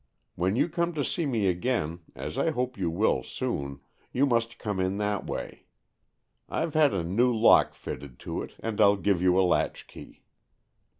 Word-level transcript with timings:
When 0.33 0.55
you 0.55 0.67
come 0.67 0.93
to 0.95 1.05
see 1.05 1.27
me 1.27 1.45
again, 1.45 1.99
as 2.15 2.35
I 2.39 2.49
hope 2.49 2.75
you 2.75 2.89
will 2.89 3.21
soon, 3.21 3.81
you 4.11 4.25
must 4.25 4.57
come 4.57 4.79
in 4.79 4.97
that 4.97 5.27
way. 5.27 5.65
Fve 6.49 6.73
had 6.73 6.91
a 6.95 7.03
new 7.03 7.31
lock 7.31 7.75
fitted 7.75 8.17
to 8.21 8.41
it, 8.41 8.53
and 8.61 8.79
Pll 8.79 8.95
give 8.99 9.21
you 9.21 9.39
a 9.39 9.45
latchkey." 9.47 10.23